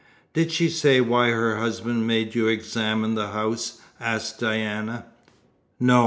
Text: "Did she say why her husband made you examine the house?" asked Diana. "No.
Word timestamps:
"Did 0.33 0.51
she 0.51 0.67
say 0.67 0.99
why 0.99 1.29
her 1.29 1.57
husband 1.57 2.07
made 2.07 2.33
you 2.33 2.47
examine 2.47 3.13
the 3.13 3.27
house?" 3.33 3.79
asked 3.99 4.39
Diana. 4.39 5.05
"No. 5.79 5.99